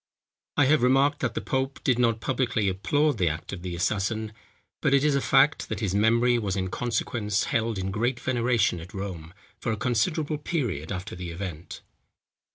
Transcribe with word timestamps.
I 0.57 0.65
have 0.65 0.81
remarked, 0.81 1.19
that 1.19 1.35
the 1.35 1.41
pope 1.41 1.79
did 1.83 1.99
not 1.99 2.21
publicly 2.21 2.67
applaud 2.67 3.19
the 3.19 3.29
act 3.29 3.53
of 3.53 3.61
the 3.61 3.75
assassin; 3.75 4.33
but 4.81 4.95
it 4.95 5.03
is 5.03 5.13
a 5.13 5.21
fact, 5.21 5.69
that 5.69 5.79
his 5.79 5.93
memory 5.93 6.39
was 6.39 6.55
in 6.55 6.71
consequence 6.71 7.43
held 7.43 7.77
in 7.77 7.91
great 7.91 8.19
veneration 8.19 8.79
at 8.79 8.95
Rome, 8.95 9.31
for 9.59 9.71
a 9.71 9.77
considerable 9.77 10.39
period 10.39 10.91
after 10.91 11.15
the 11.15 11.29
event. 11.29 11.81